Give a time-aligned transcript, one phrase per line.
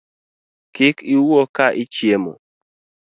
[0.75, 2.33] Kik iwuo ka ichiemo